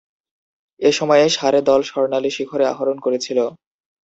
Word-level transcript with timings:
এ 0.79 0.89
সময়ে 0.91 1.25
সারে 1.29 1.59
দল 1.69 1.81
স্বর্ণালী 1.89 2.31
শিখরে 2.37 2.65
আরোহণ 2.71 2.97
করেছিল। 3.05 3.39